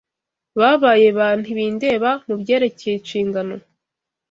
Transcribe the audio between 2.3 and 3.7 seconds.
byerekeye inshingano